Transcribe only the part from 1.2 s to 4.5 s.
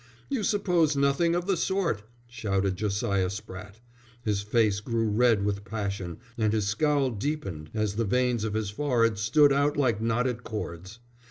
of the sort," shouted Josiah Spratte. His